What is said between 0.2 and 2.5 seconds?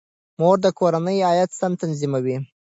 مور د کورنۍ عاید سم تنظیموي.